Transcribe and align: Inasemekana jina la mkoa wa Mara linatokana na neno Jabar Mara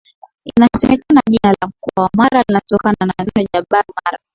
Inasemekana 0.55 1.21
jina 1.29 1.55
la 1.61 1.67
mkoa 1.67 2.03
wa 2.03 2.09
Mara 2.17 2.43
linatokana 2.49 2.95
na 3.05 3.13
neno 3.19 3.49
Jabar 3.53 3.85
Mara 4.05 4.17